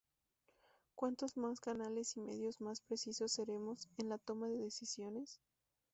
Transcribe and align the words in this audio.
Cuantos 0.95 1.37
más 1.37 1.59
canales 1.59 2.17
y 2.17 2.21
medios 2.21 2.59
más 2.59 2.81
precisos 2.81 3.33
seremos 3.33 3.87
en 3.99 4.09
la 4.09 4.17
toma 4.17 4.47
de 4.47 4.57
decisiones. 4.57 5.39